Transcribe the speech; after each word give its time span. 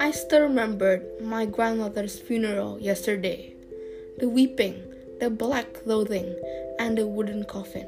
I 0.00 0.10
still 0.10 0.42
remembered 0.42 1.04
my 1.20 1.46
grandmother's 1.46 2.18
funeral 2.18 2.80
yesterday. 2.80 3.54
The 4.18 4.28
weeping, 4.28 4.82
the 5.20 5.30
black 5.30 5.74
clothing, 5.74 6.34
and 6.80 6.98
the 6.98 7.06
wooden 7.06 7.44
coffin. 7.44 7.86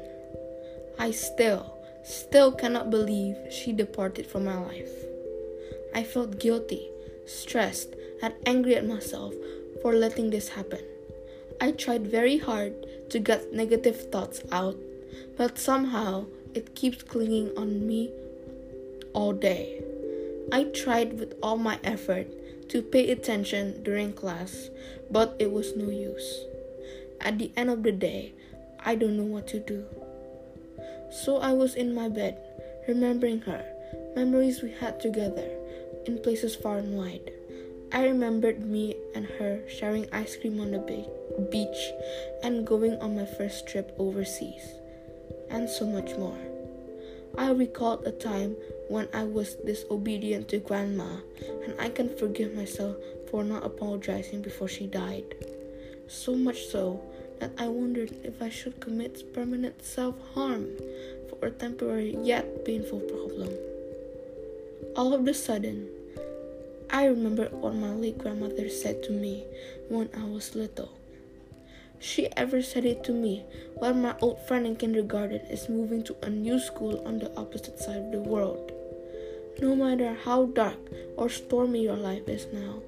I 0.97 1.11
still, 1.11 1.77
still 2.03 2.53
cannot 2.53 2.89
believe 2.89 3.35
she 3.49 3.73
departed 3.73 4.27
from 4.27 4.45
my 4.45 4.57
life. 4.57 4.93
I 5.93 6.03
felt 6.03 6.39
guilty, 6.39 6.87
stressed, 7.25 7.95
and 8.21 8.33
angry 8.45 8.75
at 8.75 8.87
myself 8.87 9.33
for 9.81 9.93
letting 9.93 10.29
this 10.29 10.47
happen. 10.47 10.85
I 11.59 11.73
tried 11.73 12.07
very 12.07 12.37
hard 12.37 13.09
to 13.09 13.19
get 13.19 13.51
negative 13.51 14.09
thoughts 14.09 14.41
out, 14.53 14.77
but 15.35 15.59
somehow 15.59 16.27
it 16.53 16.75
keeps 16.75 17.03
clinging 17.03 17.51
on 17.57 17.87
me 17.87 18.11
all 19.13 19.33
day. 19.33 19.83
I 20.51 20.65
tried 20.65 21.19
with 21.19 21.35
all 21.41 21.57
my 21.57 21.79
effort 21.83 22.27
to 22.69 22.81
pay 22.81 23.11
attention 23.11 23.83
during 23.83 24.13
class, 24.13 24.69
but 25.09 25.35
it 25.39 25.51
was 25.51 25.75
no 25.75 25.89
use. 25.89 26.45
At 27.19 27.37
the 27.37 27.51
end 27.55 27.69
of 27.69 27.83
the 27.83 27.91
day, 27.91 28.33
I 28.79 28.95
don't 28.95 29.17
know 29.17 29.23
what 29.23 29.47
to 29.49 29.59
do. 29.59 29.85
So 31.11 31.37
I 31.37 31.53
was 31.53 31.75
in 31.75 31.93
my 31.93 32.07
bed, 32.07 32.37
remembering 32.87 33.41
her, 33.41 33.65
memories 34.15 34.61
we 34.61 34.71
had 34.71 34.99
together, 34.99 35.49
in 36.05 36.17
places 36.19 36.55
far 36.55 36.77
and 36.77 36.97
wide. 36.97 37.31
I 37.91 38.05
remembered 38.05 38.63
me 38.63 38.95
and 39.13 39.25
her 39.37 39.59
sharing 39.67 40.07
ice 40.13 40.37
cream 40.37 40.59
on 40.61 40.71
the 40.71 40.79
beach 41.51 41.91
and 42.41 42.65
going 42.65 42.95
on 43.01 43.17
my 43.17 43.25
first 43.25 43.67
trip 43.67 43.93
overseas, 43.99 44.63
and 45.49 45.69
so 45.69 45.85
much 45.85 46.15
more. 46.17 46.37
I 47.37 47.51
recalled 47.51 48.05
a 48.05 48.11
time 48.11 48.55
when 48.89 49.07
I 49.13 49.23
was 49.23 49.55
disobedient 49.55 50.49
to 50.49 50.59
Grandma, 50.59 51.21
and 51.63 51.73
I 51.79 51.89
can 51.89 52.15
forgive 52.17 52.53
myself 52.53 52.97
for 53.29 53.43
not 53.43 53.65
apologizing 53.65 54.41
before 54.41 54.67
she 54.67 54.85
died. 54.85 55.35
So 56.07 56.35
much 56.35 56.65
so 56.65 57.01
that 57.39 57.51
I 57.57 57.67
wondered 57.69 58.13
if 58.23 58.41
I 58.41 58.49
should 58.49 58.79
commit 58.79 59.33
permanent 59.33 59.83
self 59.83 60.15
harm 60.33 60.67
for 61.29 61.47
a 61.47 61.51
temporary 61.51 62.17
yet 62.21 62.65
painful 62.65 62.99
problem. 62.99 63.49
All 64.95 65.13
of 65.13 65.25
a 65.25 65.33
sudden, 65.33 65.89
I 66.89 67.05
remember 67.05 67.47
what 67.51 67.73
my 67.73 67.91
late 67.91 68.17
grandmother 68.17 68.67
said 68.69 69.01
to 69.03 69.11
me 69.11 69.45
when 69.87 70.09
I 70.15 70.25
was 70.25 70.53
little. 70.53 70.91
She 72.03 72.29
ever 72.35 72.63
said 72.63 72.83
it 72.83 73.03
to 73.03 73.11
me 73.11 73.43
while 73.75 73.93
my 73.93 74.15
old 74.21 74.39
friend 74.47 74.65
in 74.65 74.75
kindergarten 74.75 75.41
is 75.51 75.69
moving 75.69 76.01
to 76.05 76.15
a 76.23 76.31
new 76.31 76.57
school 76.57 76.99
on 77.05 77.19
the 77.19 77.31
opposite 77.37 77.77
side 77.77 77.97
of 77.97 78.11
the 78.11 78.19
world. 78.19 78.71
No 79.61 79.75
matter 79.75 80.15
how 80.15 80.45
dark 80.47 80.79
or 81.15 81.29
stormy 81.29 81.83
your 81.83 81.95
life 81.95 82.27
is 82.27 82.47
now, 82.51 82.81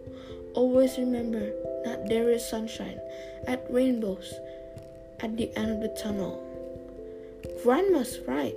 always 0.55 0.97
remember 0.97 1.53
that 1.85 2.09
there 2.09 2.31
is 2.31 2.43
sunshine 2.43 2.99
at 3.45 3.67
rainbows 3.69 4.33
at 5.19 5.37
the 5.37 5.55
end 5.55 5.69
of 5.69 5.81
the 5.81 5.95
tunnel. 6.01 6.41
Grandma's 7.61 8.19
right. 8.27 8.55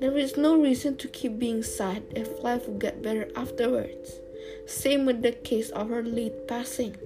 There 0.00 0.16
is 0.16 0.36
no 0.36 0.56
reason 0.56 0.96
to 0.98 1.08
keep 1.08 1.40
being 1.40 1.64
sad 1.64 2.04
if 2.14 2.44
life 2.44 2.68
will 2.68 2.78
get 2.78 3.02
better 3.02 3.28
afterwards. 3.34 4.20
Same 4.66 5.04
with 5.04 5.22
the 5.22 5.32
case 5.32 5.70
of 5.70 5.88
her 5.88 6.02
late 6.02 6.46
passing. 6.46 6.96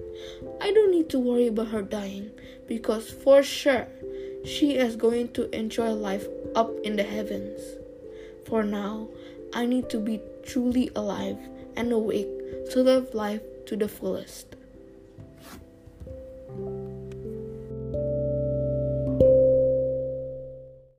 I 0.61 0.71
don't 0.71 0.91
need 0.91 1.09
to 1.09 1.19
worry 1.19 1.47
about 1.47 1.69
her 1.69 1.81
dying 1.81 2.31
because 2.69 3.09
for 3.09 3.43
sure 3.43 3.87
she 4.45 4.77
is 4.77 4.95
going 4.95 5.27
to 5.33 5.53
enjoy 5.53 5.89
life 5.91 6.25
up 6.55 6.71
in 6.83 6.95
the 6.95 7.03
heavens. 7.03 7.59
For 8.45 8.63
now, 8.63 9.09
I 9.53 9.65
need 9.65 9.89
to 9.89 9.99
be 9.99 10.21
truly 10.45 10.91
alive 10.95 11.37
and 11.75 11.91
awake 11.91 12.29
to 12.71 12.81
live 12.81 13.13
life 13.13 13.41
to 13.65 13.75
the 13.75 13.89
fullest. 13.89 14.55